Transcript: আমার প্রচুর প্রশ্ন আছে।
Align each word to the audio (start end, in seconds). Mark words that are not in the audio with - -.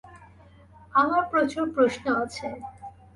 আমার 0.93 1.23
প্রচুর 1.31 1.65
প্রশ্ন 1.75 2.05
আছে। 2.23 2.47